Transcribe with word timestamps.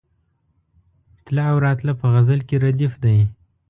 تله 1.25 1.43
او 1.51 1.57
راتله 1.65 1.93
په 1.99 2.05
غزل 2.13 2.39
کې 2.47 2.55
ردیف 2.63 2.93
دی. 3.03 3.17